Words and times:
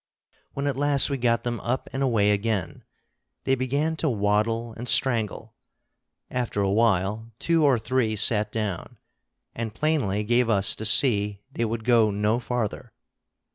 When 0.53 0.65
at 0.65 0.77
last 0.77 1.11
we 1.11 1.17
got 1.19 1.43
them 1.43 1.59
up 1.59 1.87
and 1.93 2.01
away 2.01 2.31
again, 2.31 2.83
they 3.43 3.53
began 3.53 3.95
to 3.97 4.09
waddle 4.09 4.73
and 4.73 4.89
strangle; 4.89 5.53
after 6.31 6.59
a 6.61 6.71
while 6.71 7.31
two 7.37 7.63
or 7.63 7.77
three 7.77 8.15
sat 8.15 8.51
down, 8.51 8.97
and 9.53 9.75
plainly 9.75 10.23
gave 10.23 10.49
us 10.49 10.75
to 10.77 10.85
see 10.85 11.43
they 11.53 11.65
would 11.65 11.83
go 11.83 12.09
no 12.09 12.39
farther. 12.39 12.93